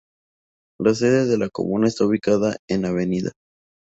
La 0.79 0.95
sede 0.95 1.27
de 1.27 1.37
la 1.37 1.49
comuna 1.51 1.87
está 1.87 2.07
ubicada 2.07 2.57
en 2.67 2.85
Av. 2.85 2.95